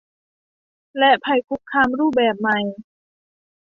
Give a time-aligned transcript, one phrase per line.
[0.97, 2.59] และภัยคุกคามรูปแบบใหม่